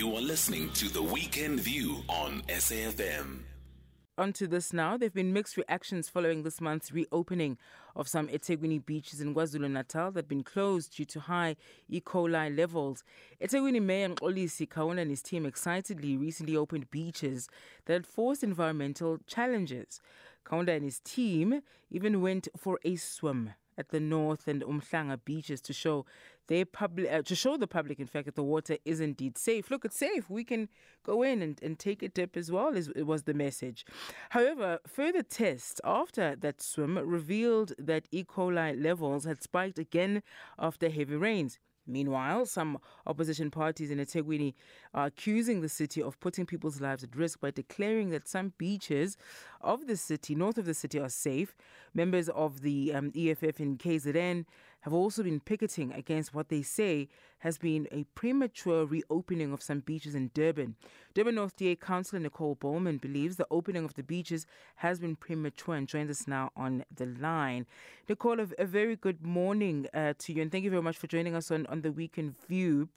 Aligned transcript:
You 0.00 0.16
are 0.16 0.22
listening 0.22 0.70
to 0.70 0.88
The 0.88 1.02
Weekend 1.02 1.60
View 1.60 2.02
on 2.08 2.40
SAFM. 2.48 3.40
On 4.16 4.32
to 4.32 4.46
this 4.46 4.72
now. 4.72 4.96
There 4.96 5.04
have 5.04 5.12
been 5.12 5.34
mixed 5.34 5.58
reactions 5.58 6.08
following 6.08 6.42
this 6.42 6.58
month's 6.58 6.90
reopening 6.90 7.58
of 7.94 8.08
some 8.08 8.26
eThekwini 8.28 8.86
beaches 8.86 9.20
in 9.20 9.34
KwaZulu-Natal 9.34 10.12
that 10.12 10.20
have 10.20 10.28
been 10.28 10.42
closed 10.42 10.96
due 10.96 11.04
to 11.04 11.20
high 11.20 11.54
E. 11.90 12.00
coli 12.00 12.56
levels. 12.56 13.04
eThekwini 13.42 13.82
Mayor 13.82 14.08
Mxolisi 14.08 14.66
Kaunda 14.66 15.02
and 15.02 15.10
his 15.10 15.20
team 15.20 15.44
excitedly 15.44 16.16
recently 16.16 16.56
opened 16.56 16.90
beaches 16.90 17.50
that 17.84 17.92
had 17.92 18.06
forced 18.06 18.42
environmental 18.42 19.18
challenges. 19.26 20.00
Kaunda 20.46 20.74
and 20.74 20.84
his 20.86 21.00
team 21.00 21.60
even 21.90 22.22
went 22.22 22.48
for 22.56 22.80
a 22.86 22.96
swim 22.96 23.50
at 23.80 23.88
the 23.88 23.98
North 23.98 24.46
and 24.46 24.62
Umhlanga 24.62 25.18
beaches 25.24 25.60
to 25.62 25.72
show 25.72 26.04
their 26.48 26.64
public 26.64 27.10
uh, 27.10 27.22
to 27.22 27.34
show 27.34 27.56
the 27.56 27.66
public 27.66 27.98
in 27.98 28.06
fact 28.06 28.26
that 28.26 28.34
the 28.34 28.42
water 28.42 28.76
is 28.84 29.00
indeed 29.00 29.38
safe. 29.38 29.70
Look, 29.70 29.84
it's 29.84 29.96
safe. 29.96 30.28
We 30.28 30.44
can 30.44 30.68
go 31.04 31.22
in 31.22 31.40
and, 31.42 31.58
and 31.62 31.78
take 31.78 32.02
a 32.02 32.08
dip 32.08 32.36
as 32.36 32.50
well 32.50 32.76
it 32.76 33.06
was 33.06 33.22
the 33.22 33.34
message. 33.34 33.86
However, 34.30 34.78
further 34.86 35.22
tests 35.22 35.80
after 35.84 36.36
that 36.36 36.60
swim 36.60 36.98
revealed 36.98 37.72
that 37.78 38.06
E. 38.12 38.22
coli 38.24 38.80
levels 38.80 39.24
had 39.24 39.42
spiked 39.42 39.78
again 39.78 40.22
after 40.58 40.88
heavy 40.88 41.16
rains. 41.16 41.58
Meanwhile, 41.86 42.46
some 42.46 42.78
opposition 43.06 43.50
parties 43.50 43.90
in 43.90 43.98
eThekwini 43.98 44.54
are 44.94 45.06
accusing 45.06 45.60
the 45.60 45.68
city 45.68 46.02
of 46.02 46.20
putting 46.20 46.46
people's 46.46 46.80
lives 46.80 47.02
at 47.02 47.16
risk 47.16 47.40
by 47.40 47.50
declaring 47.50 48.10
that 48.10 48.28
some 48.28 48.52
beaches 48.58 49.16
of 49.60 49.86
the 49.86 49.96
city, 49.96 50.34
north 50.34 50.58
of 50.58 50.64
the 50.64 50.74
city, 50.74 50.98
are 50.98 51.08
safe. 51.08 51.54
Members 51.94 52.28
of 52.28 52.62
the 52.62 52.92
um, 52.94 53.12
EFF 53.16 53.60
in 53.60 53.76
KZN 53.76 54.44
have 54.82 54.92
also 54.92 55.22
been 55.22 55.40
picketing 55.40 55.92
against 55.92 56.34
what 56.34 56.48
they 56.48 56.62
say 56.62 57.08
has 57.40 57.58
been 57.58 57.86
a 57.92 58.04
premature 58.14 58.84
reopening 58.84 59.52
of 59.52 59.62
some 59.62 59.80
beaches 59.80 60.14
in 60.14 60.30
Durban. 60.32 60.76
Durban 61.14 61.34
North 61.34 61.56
DA 61.56 61.76
Councillor 61.76 62.20
Nicole 62.20 62.56
Bollman 62.56 63.00
believes 63.00 63.36
the 63.36 63.46
opening 63.50 63.84
of 63.84 63.94
the 63.94 64.02
beaches 64.02 64.46
has 64.76 64.98
been 64.98 65.16
premature 65.16 65.74
and 65.74 65.88
joins 65.88 66.10
us 66.10 66.26
now 66.26 66.50
on 66.56 66.84
the 66.94 67.06
line. 67.06 67.66
Nicole, 68.08 68.40
a, 68.40 68.46
a 68.58 68.64
very 68.64 68.96
good 68.96 69.24
morning 69.24 69.86
uh, 69.92 70.14
to 70.18 70.32
you 70.32 70.42
and 70.42 70.50
thank 70.50 70.64
you 70.64 70.70
very 70.70 70.82
much 70.82 70.96
for 70.96 71.06
joining 71.06 71.34
us 71.34 71.50
on, 71.50 71.66
on 71.66 71.82
the 71.82 71.92
Weekend 71.92 72.34
View. 72.48 72.88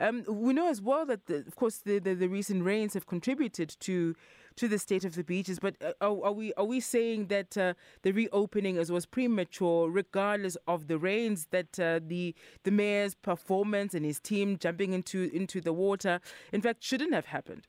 Um, 0.00 0.24
we 0.28 0.52
know 0.52 0.68
as 0.68 0.80
well 0.80 1.04
that, 1.06 1.26
the, 1.26 1.36
of 1.38 1.56
course, 1.56 1.78
the, 1.78 1.98
the, 1.98 2.14
the 2.14 2.28
recent 2.28 2.64
rains 2.64 2.94
have 2.94 3.06
contributed 3.06 3.74
to 3.80 4.14
to 4.56 4.68
the 4.68 4.78
state 4.78 5.04
of 5.04 5.14
the 5.14 5.24
beaches. 5.24 5.58
But 5.58 5.76
uh, 5.82 5.92
are, 6.00 6.26
are, 6.26 6.32
we 6.32 6.52
are 6.54 6.64
we 6.64 6.80
saying 6.80 7.26
that 7.26 7.56
uh, 7.56 7.74
the 8.02 8.12
reopening 8.12 8.78
as 8.78 8.90
was 8.90 9.06
premature, 9.06 9.90
regardless 9.90 10.56
of 10.66 10.88
the 10.88 10.98
rains? 10.98 11.48
That 11.50 11.78
uh, 11.78 12.00
the 12.06 12.34
the 12.64 12.70
mayor's 12.70 13.14
performance 13.14 13.94
and 13.94 14.04
his 14.04 14.20
team 14.20 14.58
jumping 14.58 14.92
into 14.92 15.30
into 15.32 15.60
the 15.60 15.72
water, 15.72 16.20
in 16.52 16.60
fact, 16.60 16.82
shouldn't 16.82 17.14
have 17.14 17.26
happened. 17.26 17.66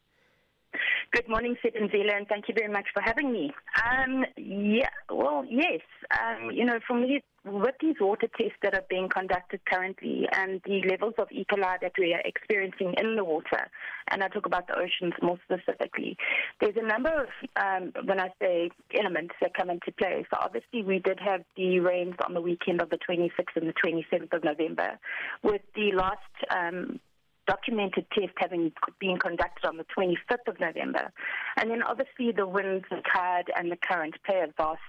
Good 1.11 1.29
morning, 1.29 1.55
Sid 1.61 1.75
and 1.75 1.91
Zila, 1.91 2.17
and 2.17 2.27
thank 2.27 2.47
you 2.47 2.55
very 2.57 2.71
much 2.71 2.85
for 2.91 3.01
having 3.01 3.31
me. 3.31 3.53
Um, 3.85 4.25
yeah, 4.35 4.89
well, 5.11 5.45
yes. 5.47 5.81
Um, 6.09 6.49
you 6.51 6.65
know, 6.65 6.79
from 6.87 7.03
these, 7.03 7.21
with 7.45 7.75
these 7.81 7.95
water 7.99 8.27
tests 8.37 8.57
that 8.61 8.73
are 8.73 8.85
being 8.89 9.09
conducted 9.09 9.59
currently 9.65 10.27
and 10.31 10.61
the 10.65 10.81
levels 10.89 11.13
of 11.17 11.27
E. 11.31 11.45
coli 11.51 11.79
that 11.81 11.91
we 11.97 12.13
are 12.13 12.21
experiencing 12.23 12.93
in 12.97 13.15
the 13.15 13.23
water, 13.23 13.69
and 14.09 14.23
I 14.23 14.27
talk 14.29 14.45
about 14.45 14.67
the 14.67 14.75
oceans 14.75 15.13
more 15.21 15.37
specifically, 15.45 16.17
there's 16.61 16.75
a 16.77 16.85
number 16.85 17.09
of, 17.09 17.27
um, 17.55 17.91
when 18.05 18.19
I 18.19 18.29
say 18.41 18.69
elements 18.97 19.35
that 19.41 19.53
come 19.53 19.69
into 19.69 19.91
play. 19.91 20.25
So 20.31 20.37
obviously 20.41 20.83
we 20.83 20.99
did 20.99 21.19
have 21.19 21.41
the 21.57 21.79
rains 21.79 22.15
on 22.25 22.33
the 22.33 22.41
weekend 22.41 22.81
of 22.81 22.89
the 22.89 22.97
26th 22.97 23.55
and 23.55 23.67
the 23.67 23.73
27th 23.73 24.33
of 24.33 24.43
November, 24.43 24.99
with 25.43 25.61
the 25.75 25.91
last 25.93 26.19
um, 26.49 26.99
documented 27.47 28.05
test 28.11 28.33
having 28.37 28.71
been 28.99 29.17
conducted 29.17 29.67
on 29.67 29.77
the 29.77 29.85
25th 29.97 30.47
of 30.47 30.59
November. 30.59 31.11
And 31.57 31.69
then 31.69 31.83
obviously 31.83 32.31
the 32.31 32.47
winds, 32.47 32.85
the 32.89 33.01
tide, 33.13 33.51
and 33.55 33.71
the 33.71 33.77
current 33.77 34.15
play 34.25 34.41
a 34.41 34.47
vast 34.57 34.79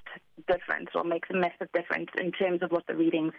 difference 0.46 0.90
or 0.94 1.04
makes 1.04 1.28
a 1.30 1.34
massive 1.34 1.68
difference 1.72 2.10
in 2.18 2.32
terms 2.32 2.62
of 2.62 2.70
what 2.70 2.86
the 2.86 2.94
readings 2.94 3.32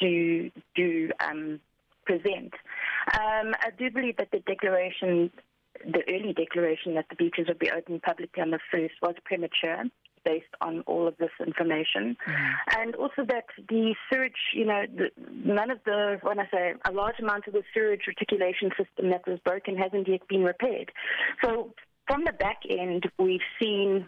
do 0.00 0.50
do 0.74 1.10
um, 1.20 1.60
present. 2.04 2.52
Um, 3.14 3.54
I 3.60 3.70
do 3.78 3.90
believe 3.90 4.16
that 4.16 4.30
the 4.32 4.40
declaration, 4.40 5.30
the 5.84 6.02
early 6.08 6.32
declaration 6.32 6.94
that 6.94 7.06
the 7.08 7.16
beaches 7.16 7.46
would 7.48 7.58
be 7.58 7.70
open 7.70 8.00
publicly 8.00 8.42
on 8.42 8.50
the 8.50 8.58
1st 8.74 8.90
was 9.02 9.14
premature 9.24 9.84
based 10.24 10.54
on 10.60 10.80
all 10.86 11.06
of 11.06 11.16
this 11.18 11.30
information. 11.44 12.16
Mm. 12.26 12.54
And 12.78 12.94
also 12.96 13.24
that 13.28 13.44
the 13.68 13.94
sewage, 14.10 14.32
you 14.54 14.66
know, 14.66 14.82
the, 14.94 15.10
none 15.44 15.70
of 15.70 15.78
the, 15.84 16.18
when 16.22 16.38
I 16.38 16.48
say 16.52 16.74
a 16.88 16.92
large 16.92 17.18
amount 17.20 17.46
of 17.46 17.52
the 17.52 17.62
sewage 17.74 18.02
reticulation 18.06 18.70
system 18.70 19.10
that 19.10 19.26
was 19.26 19.38
broken 19.44 19.76
hasn't 19.76 20.08
yet 20.08 20.26
been 20.28 20.44
repaired. 20.44 20.92
So 21.44 21.74
from 22.06 22.24
the 22.24 22.32
back 22.32 22.62
end, 22.68 23.04
we've 23.18 23.40
seen 23.60 24.06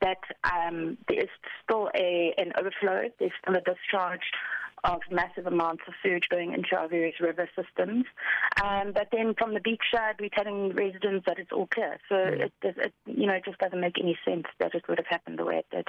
that 0.00 0.18
um, 0.44 0.98
there 1.08 1.20
is 1.20 1.30
still 1.62 1.88
a, 1.96 2.34
an 2.36 2.52
overflow, 2.58 3.08
there's 3.18 3.32
still 3.40 3.54
a 3.54 3.60
discharge 3.60 4.20
of 4.84 5.00
massive 5.10 5.46
amounts 5.46 5.84
of 5.86 5.94
sewage 6.02 6.28
going 6.28 6.52
into 6.52 6.76
our 6.76 6.88
various 6.88 7.20
river 7.20 7.48
systems. 7.56 8.04
Um, 8.62 8.92
but 8.92 9.08
then 9.12 9.34
from 9.38 9.54
the 9.54 9.60
beach 9.60 9.82
side, 9.94 10.16
we're 10.20 10.28
telling 10.28 10.74
residents 10.74 11.24
that 11.26 11.38
it's 11.38 11.52
all 11.52 11.68
clear. 11.68 11.98
So 12.08 12.16
mm. 12.16 12.40
it, 12.40 12.52
it, 12.62 12.92
you 13.06 13.26
know, 13.26 13.34
it 13.34 13.44
just 13.44 13.58
doesn't 13.58 13.80
make 13.80 13.98
any 14.00 14.18
sense 14.24 14.46
that 14.58 14.74
it 14.74 14.84
would 14.88 14.98
have 14.98 15.06
happened 15.06 15.38
the 15.38 15.44
way 15.44 15.58
it 15.58 15.66
did. 15.70 15.88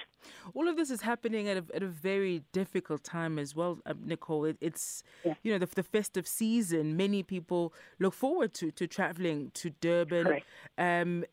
All 0.53 0.67
of 0.67 0.77
this 0.77 0.91
is 0.91 1.01
happening 1.01 1.47
at 1.47 1.57
a, 1.57 1.63
at 1.75 1.81
a 1.81 1.87
very 1.87 2.43
difficult 2.51 3.03
time 3.03 3.39
as 3.39 3.55
well, 3.55 3.79
uh, 3.85 3.93
Nicole. 4.03 4.45
It, 4.45 4.57
it's, 4.61 5.03
yeah. 5.23 5.33
you 5.41 5.51
know, 5.51 5.57
the, 5.57 5.67
the, 5.73 5.83
festive 5.83 6.27
season. 6.27 6.95
Many 6.95 7.23
people 7.23 7.73
look 7.99 8.13
forward 8.13 8.53
to, 8.55 8.71
to 8.71 8.87
traveling 8.87 9.51
to 9.55 9.69
Durban. 9.69 10.41
Um, 10.77 11.25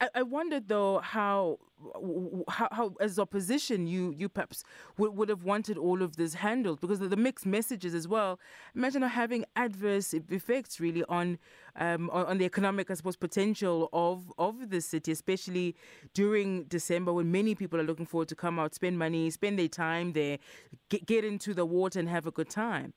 I, 0.00 0.08
I 0.16 0.22
wonder 0.22 0.60
though 0.60 1.00
how, 1.00 1.58
how, 2.48 2.68
how 2.70 2.94
as 3.00 3.18
opposition 3.18 3.86
you 3.86 4.14
you 4.16 4.28
perhaps 4.28 4.62
would, 4.96 5.16
would 5.16 5.28
have 5.28 5.42
wanted 5.42 5.76
all 5.76 6.02
of 6.02 6.16
this 6.16 6.34
handled 6.34 6.80
because 6.80 7.00
of 7.00 7.10
the 7.10 7.16
mixed 7.16 7.46
messages 7.46 7.94
as 7.94 8.06
well. 8.06 8.38
Imagine 8.76 9.02
having 9.02 9.44
adverse 9.56 10.14
effects 10.14 10.78
really 10.78 11.02
on 11.08 11.38
um, 11.76 12.10
on, 12.10 12.26
on 12.26 12.38
the 12.38 12.44
economic 12.44 12.90
I 12.90 12.94
suppose 12.94 13.16
potential 13.16 13.88
of 13.92 14.32
of 14.38 14.70
the 14.70 14.80
city, 14.80 15.10
especially 15.10 15.74
during 16.14 16.64
December 16.64 17.12
when 17.12 17.32
many 17.32 17.54
people 17.54 17.80
are 17.80 17.84
looking 17.84 18.06
forward 18.06 18.28
to 18.28 18.36
come 18.36 18.58
out, 18.58 18.74
spend 18.74 18.98
money, 18.98 19.30
spend 19.30 19.58
their 19.58 19.68
time 19.68 20.12
there, 20.12 20.38
get, 20.90 21.06
get 21.06 21.24
into 21.24 21.54
the 21.54 21.66
water 21.66 21.98
and 21.98 22.08
have 22.08 22.26
a 22.26 22.30
good 22.30 22.48
time. 22.48 22.92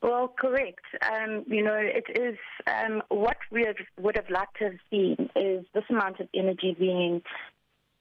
Well, 0.00 0.32
correct. 0.38 0.84
Um, 1.02 1.44
you 1.48 1.62
know, 1.62 1.76
it 1.76 2.04
is 2.16 2.38
um, 2.66 3.02
what 3.08 3.36
we 3.50 3.64
have, 3.64 3.76
would 3.98 4.16
have 4.16 4.30
liked 4.30 4.58
to 4.58 4.64
have 4.64 4.78
seen 4.90 5.16
is 5.34 5.64
this 5.74 5.84
amount 5.90 6.20
of 6.20 6.28
energy 6.34 6.76
being 6.78 7.22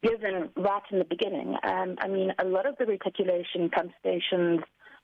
given 0.03 0.49
right 0.55 0.83
in 0.91 0.99
the 0.99 1.05
beginning. 1.05 1.55
Um, 1.63 1.95
I 1.99 2.07
mean, 2.07 2.33
a 2.37 2.45
lot 2.45 2.67
of 2.67 2.75
the 2.77 2.85
reticulation 2.85 3.69
pump 3.69 3.91
stations, 3.99 4.61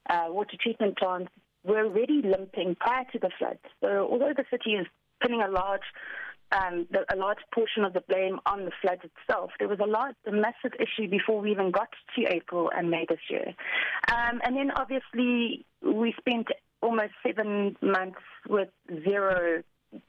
uh, 0.09 0.25
water 0.29 0.55
treatment 0.61 0.97
plants 0.97 1.31
were 1.63 1.85
already 1.85 2.21
limping 2.23 2.75
prior 2.79 3.05
to 3.11 3.19
the 3.19 3.31
floods. 3.39 3.63
So, 3.81 4.07
although 4.11 4.33
the 4.35 4.45
city 4.51 4.71
is 4.71 4.85
putting 5.19 5.41
a 5.41 5.47
large 5.47 5.81
um, 6.51 6.87
the, 6.91 7.03
a 7.11 7.17
large 7.17 7.39
portion 7.53 7.83
of 7.83 7.93
the 7.93 8.01
blame 8.01 8.39
on 8.45 8.65
the 8.65 8.71
floods 8.81 9.01
itself. 9.03 9.51
There 9.57 9.67
was 9.67 9.79
a 9.79 9.87
large, 9.87 10.15
a 10.27 10.31
massive 10.31 10.77
issue 10.79 11.09
before 11.09 11.41
we 11.41 11.51
even 11.51 11.71
got 11.71 11.89
to 12.15 12.25
April 12.27 12.69
and 12.75 12.91
May 12.91 13.05
this 13.09 13.19
year. 13.29 13.55
Um, 14.11 14.39
and 14.43 14.55
then 14.55 14.71
obviously 14.75 15.65
we 15.81 16.13
spent 16.19 16.47
almost 16.83 17.13
seven 17.25 17.75
months 17.81 18.19
with 18.47 18.69
zero, 19.07 19.63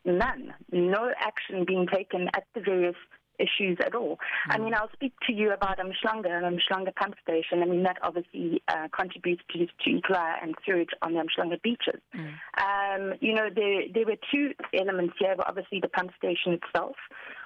none, 0.04 0.52
no 0.72 1.10
action 1.18 1.64
being 1.66 1.86
taken 1.86 2.28
at 2.34 2.44
the 2.54 2.60
various 2.60 2.96
issues 3.38 3.78
at 3.84 3.94
all. 3.94 4.18
Mm. 4.48 4.54
I 4.54 4.58
mean, 4.58 4.74
I'll 4.74 4.90
speak 4.92 5.12
to 5.26 5.32
you 5.32 5.52
about 5.52 5.78
Umhlanga 5.78 6.30
and 6.30 6.58
Umhlanga 6.58 6.94
pump 6.94 7.14
station. 7.22 7.62
I 7.62 7.66
mean, 7.66 7.82
that 7.82 7.98
obviously 8.02 8.62
uh, 8.68 8.88
contributes 8.96 9.42
to, 9.52 9.66
to 9.66 10.00
coli 10.02 10.34
and 10.42 10.54
sewage 10.64 10.90
on 11.02 11.14
the 11.14 11.20
Umhlanga 11.20 11.60
beaches. 11.62 12.00
Mm. 12.14 12.34
Um, 12.66 13.14
you 13.20 13.34
know, 13.34 13.48
there, 13.54 13.82
there 13.92 14.06
were 14.06 14.18
two 14.32 14.52
elements 14.72 15.14
here. 15.18 15.34
Obviously, 15.46 15.80
the 15.80 15.88
pump 15.88 16.10
station 16.18 16.58
itself, 16.60 16.96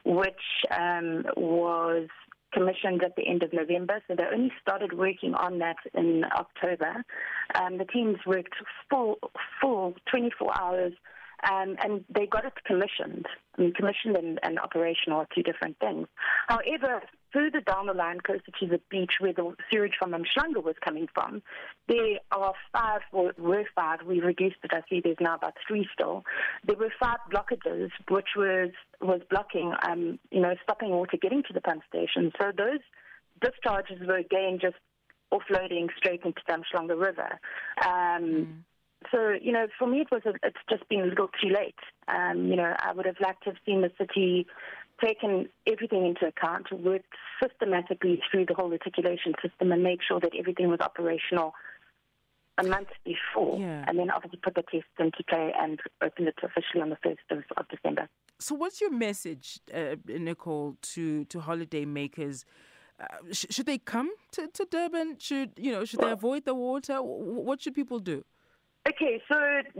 which 0.05 0.35
um, 0.70 1.25
was 1.37 2.08
commissioned 2.53 3.03
at 3.03 3.17
the 3.17 3.27
end 3.27 3.43
of 3.43 3.53
November, 3.53 4.03
so 4.06 4.15
they 4.15 4.25
only 4.33 4.53
started 4.61 4.93
working 4.97 5.35
on 5.35 5.59
that 5.59 5.77
in 5.95 6.25
October. 6.37 7.05
Um, 7.55 7.79
the 7.79 7.85
teams 7.85 8.17
worked 8.27 8.55
full, 8.91 9.19
full 9.61 9.95
24 10.11 10.61
hours, 10.61 10.93
um, 11.50 11.77
and 11.83 12.05
they 12.09 12.27
got 12.27 12.45
it 12.45 12.55
commissioned. 12.67 13.27
I 13.56 13.62
mean, 13.62 13.73
commissioned 13.75 14.17
and, 14.17 14.39
and 14.43 14.59
operational 14.59 15.21
are 15.21 15.29
two 15.35 15.43
different 15.43 15.79
things. 15.79 16.09
However, 16.49 17.03
further 17.33 17.61
down 17.61 17.87
the 17.87 17.95
line, 17.95 18.21
closer 18.21 18.51
to 18.61 18.67
the 18.67 18.81
beach 18.91 19.13
where 19.21 19.33
the 19.33 19.55
sewage 19.71 19.95
from 19.99 20.13
Umhlanga 20.13 20.63
was 20.63 20.77
coming 20.85 21.09
from, 21.13 21.43
there 21.89 22.19
are 22.33 22.55
five, 22.73 23.01
or 23.13 23.33
were 23.39 23.65
five, 23.75 24.01
we 24.07 24.21
reduced 24.21 24.57
it, 24.63 24.71
I 24.73 24.83
see 24.89 25.01
there's 25.03 25.17
now 25.21 25.37
about 25.37 25.55
three 25.67 25.89
still. 25.93 26.25
There 26.67 26.77
were 26.77 26.93
five 27.01 27.19
blockages, 27.33 27.91
which 28.09 28.29
was, 28.37 28.71
was 29.01 29.21
blocking, 29.31 29.73
um, 29.89 30.19
you 30.31 30.41
know, 30.41 30.55
stopping 30.63 30.91
water 30.91 31.17
getting 31.21 31.43
to 31.45 31.53
the 31.53 31.61
pump 31.61 31.83
station. 31.89 32.33
So 32.41 32.53
those 32.57 32.81
discharges 33.41 34.01
were 34.07 34.17
again 34.17 34.59
just 34.61 34.77
offloading 35.33 35.89
straight 35.97 36.23
into 36.25 36.41
the 36.47 36.55
Umhlanga 36.55 36.99
River. 36.99 37.39
Um, 37.85 38.25
mm. 38.25 38.47
so, 39.11 39.35
you 39.41 39.53
know, 39.53 39.67
for 39.79 39.87
me, 39.87 40.01
it 40.01 40.09
was 40.11 40.23
a, 40.25 40.33
it's 40.43 40.57
just 40.71 40.89
been 40.89 41.01
a 41.01 41.07
little 41.07 41.29
too 41.41 41.49
late. 41.49 41.75
Um, 42.09 42.47
you 42.47 42.57
know, 42.57 42.75
I 42.79 42.93
would 42.93 43.07
have 43.07 43.21
liked 43.21 43.45
to 43.45 43.51
have 43.51 43.59
seen 43.67 43.83
the 43.83 43.93
city 43.99 44.47
taken 45.03 45.49
everything 45.67 46.06
into 46.06 46.27
account, 46.27 46.71
worked 46.73 47.12
systematically 47.43 48.21
through 48.31 48.47
the 48.47 48.55
whole 48.55 48.69
reticulation 48.69 49.35
system, 49.43 49.73
and 49.73 49.83
make 49.83 50.00
sure 50.06 50.21
that 50.21 50.33
everything 50.39 50.69
was 50.69 50.81
operational 50.81 51.55
a 52.59 52.65
month 52.65 52.89
before, 53.05 53.59
Yeah. 53.61 53.85
and 53.87 53.99
then 53.99 54.11
obviously 54.11 54.41
put 54.43 54.55
the 54.56 54.62
test 54.62 54.87
into 54.99 55.23
play 55.29 55.53
and 55.56 55.81
open 56.03 56.27
it 56.27 56.35
officially 56.43 56.83
on 56.83 56.91
the 56.91 56.97
first 56.97 57.21
of, 57.31 57.45
of 57.56 57.69
December. 57.69 58.09
So, 58.41 58.55
what's 58.55 58.81
your 58.81 58.91
message, 58.91 59.61
uh, 59.73 59.97
Nicole, 60.06 60.77
to 60.95 61.25
to 61.27 61.41
holiday 61.41 61.85
makers? 61.85 62.44
Uh, 63.01 63.05
sh- 63.31 63.47
should 63.51 63.67
they 63.67 63.79
come 63.79 64.11
to, 64.33 64.49
to 64.49 64.65
Durban? 64.69 65.17
Should 65.21 65.53
you 65.56 65.71
know? 65.71 65.85
Should 65.85 66.01
they 66.01 66.11
avoid 66.11 66.44
the 66.44 66.55
water? 66.55 66.94
W- 66.94 67.41
what 67.49 67.61
should 67.62 67.75
people 67.75 68.01
do? 68.01 68.25
Okay, 68.88 69.20
so 69.29 69.37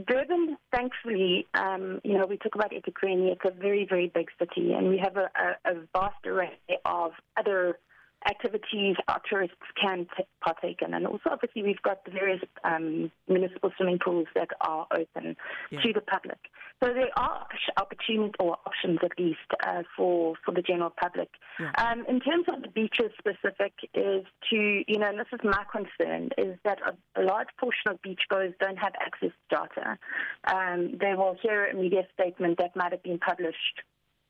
Durban, 0.07 0.59
thankfully, 0.71 1.47
um, 1.55 2.01
you 2.05 2.19
know, 2.19 2.27
we 2.27 2.37
talk 2.37 2.55
about 2.55 2.73
eThekwini. 2.73 3.33
It's 3.33 3.41
a 3.45 3.51
very, 3.51 3.87
very 3.89 4.09
big 4.15 4.29
city, 4.39 4.75
and 4.75 4.89
we 4.89 4.99
have 4.99 5.17
a, 5.17 5.31
a, 5.35 5.73
a 5.73 5.75
vast 5.95 6.27
array 6.27 6.59
of 6.85 7.13
other 7.39 7.79
activities 8.27 8.97
our 9.07 9.21
tourists 9.29 9.57
can 9.81 10.07
t- 10.17 10.25
partake 10.41 10.83
in. 10.83 10.95
And 10.95 11.07
also, 11.07 11.31
obviously, 11.31 11.63
we've 11.63 11.83
got 11.83 12.05
the 12.05 12.11
various 12.11 12.43
um, 12.65 13.11
municipal 13.29 13.71
swimming 13.77 13.99
pools 13.99 14.27
that 14.35 14.49
are 14.61 14.87
open 14.93 15.37
Yeah. 15.71 15.81
to 15.83 15.93
the 15.93 16.01
public. 16.01 16.39
So 16.83 16.93
there 16.93 17.11
are 17.17 17.47
opportunities 17.77 18.35
or 18.39 18.57
options, 18.67 18.99
at 19.03 19.19
least, 19.19 19.39
uh, 19.67 19.83
for, 19.97 20.35
for 20.45 20.53
the 20.53 20.63
general 20.63 20.91
public. 20.91 21.29
Yeah. 21.59 21.73
Um, 21.79 22.05
in 22.07 22.21
terms 22.21 22.47
of 22.49 22.63
the 22.63 22.69
beaches 22.69 23.11
specific, 23.19 23.73
is 23.95 24.25
to, 24.51 24.85
you 24.87 24.99
know, 24.99 25.09
and 25.09 25.19
this 25.19 25.27
is 25.33 25.41
my 25.43 25.65
concern, 25.73 26.31
is 26.39 26.57
that 26.65 26.79
a, 26.87 27.21
a 27.21 27.23
large 27.25 27.49
portion 27.59 27.89
of 27.91 28.01
beachgoers 28.03 28.55
don't 28.61 28.79
have 28.79 28.93
access 29.01 29.31
to 29.51 29.57
data. 29.57 29.99
Um, 30.45 30.99
they 31.01 31.15
will 31.15 31.37
hear 31.43 31.67
a 31.67 31.75
media 31.75 32.07
statement 32.15 32.59
that 32.59 32.77
might 32.77 32.93
have 32.93 33.03
been 33.03 33.19
published 33.19 33.83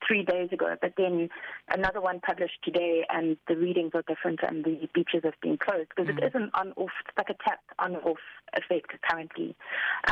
three 0.07 0.23
days 0.23 0.49
ago, 0.51 0.75
but 0.81 0.93
then 0.97 1.29
another 1.73 2.01
one 2.01 2.19
published 2.19 2.59
today, 2.63 3.05
and 3.09 3.37
the 3.47 3.55
readings 3.55 3.91
are 3.93 4.03
different, 4.07 4.39
and 4.47 4.63
the 4.63 4.87
beaches 4.93 5.21
have 5.23 5.39
been 5.41 5.57
closed 5.57 5.89
because 5.95 6.09
it 6.09 6.23
is 6.23 6.31
an 6.33 6.51
on-off, 6.53 6.91
it's 7.07 7.17
like 7.17 7.29
a 7.29 7.43
tap 7.43 7.59
on-off 7.79 8.17
effect 8.53 8.91
currently. 9.09 9.55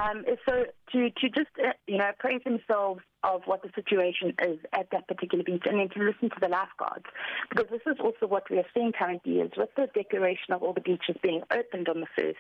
Um, 0.01 0.25
so 0.47 0.65
to 0.91 1.09
to 1.09 1.29
just 1.29 1.49
uh, 1.63 1.71
you 1.87 1.97
know 1.97 2.11
praise 2.19 2.41
themselves 2.43 3.01
of 3.23 3.41
what 3.45 3.61
the 3.63 3.69
situation 3.75 4.33
is 4.43 4.59
at 4.73 4.89
that 4.91 5.07
particular 5.07 5.43
beach, 5.43 5.63
and 5.65 5.79
then 5.79 5.89
to 5.89 6.03
listen 6.03 6.29
to 6.29 6.39
the 6.39 6.47
lifeguards, 6.47 7.05
because 7.49 7.67
this 7.69 7.81
is 7.85 7.97
also 7.99 8.27
what 8.27 8.49
we 8.49 8.57
are 8.57 8.65
seeing 8.73 8.91
currently 8.91 9.39
is 9.39 9.51
with 9.57 9.69
the 9.75 9.87
declaration 9.93 10.53
of 10.53 10.63
all 10.63 10.73
the 10.73 10.81
beaches 10.81 11.15
being 11.21 11.41
opened 11.51 11.89
on 11.89 12.01
the 12.01 12.07
first. 12.15 12.37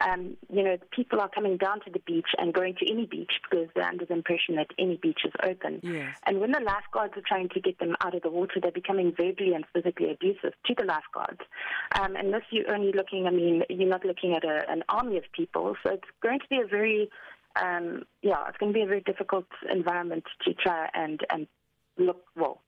Um, 0.00 0.36
you 0.52 0.62
know, 0.62 0.76
people 0.90 1.20
are 1.20 1.28
coming 1.28 1.56
down 1.56 1.80
to 1.80 1.90
the 1.90 2.00
beach 2.00 2.28
and 2.38 2.52
going 2.52 2.74
to 2.76 2.90
any 2.90 3.06
beach 3.06 3.32
because 3.48 3.68
they're 3.74 3.84
under 3.84 4.04
the 4.04 4.14
impression 4.14 4.56
that 4.56 4.68
any 4.78 4.96
beach 4.96 5.20
is 5.24 5.32
open. 5.42 5.80
Yes. 5.82 6.16
And 6.26 6.40
when 6.40 6.52
the 6.52 6.60
lifeguards 6.60 7.14
are 7.16 7.22
trying 7.26 7.48
to 7.50 7.60
get 7.60 7.78
them 7.78 7.96
out 8.04 8.14
of 8.14 8.22
the 8.22 8.30
water, 8.30 8.60
they're 8.60 8.70
becoming 8.70 9.12
verbally 9.16 9.54
and 9.54 9.64
physically 9.72 10.10
abusive 10.10 10.52
to 10.66 10.74
the 10.76 10.84
lifeguards. 10.84 11.40
Um, 11.98 12.16
and 12.16 12.32
this, 12.32 12.42
you're 12.50 12.72
only 12.74 12.92
looking, 12.92 13.26
I 13.26 13.30
mean, 13.30 13.62
you're 13.68 13.88
not 13.88 14.04
looking 14.04 14.34
at 14.34 14.44
a, 14.44 14.68
an 14.70 14.84
army 14.88 15.16
of 15.16 15.24
people. 15.32 15.76
So 15.82 15.94
it's 15.94 16.08
going 16.22 16.40
to 16.40 16.46
be 16.48 16.60
a 16.60 16.66
very, 16.66 17.10
um, 17.56 18.02
yeah, 18.22 18.48
it's 18.48 18.58
going 18.58 18.72
to 18.72 18.76
be 18.76 18.82
a 18.82 18.86
very 18.86 19.00
difficult 19.00 19.46
environment 19.70 20.24
to 20.44 20.54
try 20.54 20.88
and, 20.94 21.20
and 21.30 21.46
look, 21.98 22.22
well, 22.36 22.62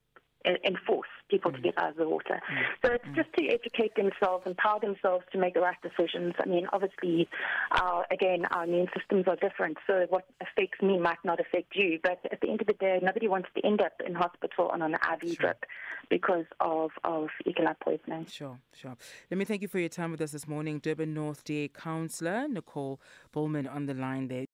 en- 0.44 0.58
enforce 0.64 1.08
people 1.31 1.50
to 1.50 1.58
mm. 1.58 1.64
get 1.64 1.79
out 1.79 1.90
of 1.90 1.96
the 1.96 2.08
water. 2.08 2.40
Mm. 2.50 2.62
So 2.84 2.93
it's 2.93 3.05
mm. 3.05 3.14
just 3.14 3.32
to 3.38 3.46
educate 3.49 3.94
themselves, 3.96 4.44
empower 4.46 4.81
themselves 4.81 5.25
to 5.32 5.38
make 5.38 5.55
the 5.55 5.61
right 5.61 5.76
decisions. 5.82 6.34
I 6.38 6.46
mean, 6.46 6.67
obviously, 6.73 7.29
our, 7.73 8.06
again, 8.11 8.44
our 8.46 8.64
immune 8.64 8.88
systems 8.96 9.25
are 9.26 9.37
different, 9.37 9.79
so 9.87 10.06
what 10.08 10.26
affects 10.40 10.81
me 10.82 10.99
might 10.99 11.23
not 11.25 11.40
affect 11.40 11.75
you. 11.75 11.99
But 12.02 12.20
at 12.31 12.40
the 12.40 12.50
end 12.50 12.61
of 12.61 12.67
the 12.67 12.75
day, 12.75 12.99
nobody 13.02 13.29
wants 13.29 13.49
to 13.56 13.67
end 13.67 13.81
up 13.81 13.93
in 14.05 14.14
hospital 14.14 14.69
on 14.69 14.82
an 14.82 14.94
IV 14.94 15.38
drip 15.38 15.64
because 16.11 16.44
of, 16.61 16.90
of 17.05 17.29
E. 17.46 17.55
coli 17.55 17.75
poisoning. 17.81 18.26
Sure, 18.26 18.58
sure. 18.75 18.96
Let 19.31 19.38
me 19.38 19.44
thank 19.44 19.62
you 19.62 19.69
for 19.69 19.79
your 19.79 19.88
time 19.88 20.11
with 20.11 20.20
us 20.20 20.32
this 20.32 20.46
morning. 20.46 20.79
Durban 20.79 21.14
North 21.14 21.44
DA 21.44 21.69
Councillor 21.69 22.46
Nicole 22.49 23.00
Bollman 23.34 23.73
on 23.73 23.87
the 23.87 23.94
line 23.94 24.29
there. 24.29 24.46